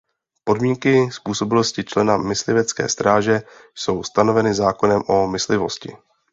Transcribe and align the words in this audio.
Podmínky 0.43 1.11
způsobilosti 1.11 1.83
člena 1.83 2.17
myslivecké 2.17 2.89
stráže 2.89 3.41
jsou 3.75 4.03
stanoveny 4.03 4.53
zákonem 4.53 5.01
o 5.07 5.27
myslivosti. 5.27 5.97